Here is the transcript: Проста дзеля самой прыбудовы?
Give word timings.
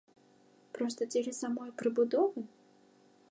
Проста 0.77 1.01
дзеля 1.11 1.33
самой 1.41 1.69
прыбудовы? 1.83 2.39